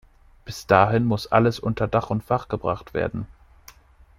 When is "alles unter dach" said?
1.31-2.09